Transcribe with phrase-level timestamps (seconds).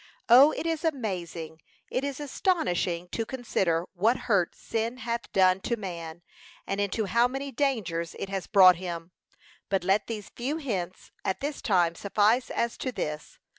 [0.29, 5.77] O it is amazing, it is astonishing to consider what hurt sin hath done to
[5.77, 6.23] man,
[6.65, 9.11] and into how many dangers it has brought him;
[9.69, 13.37] but let these few hints at this time suffice as to this.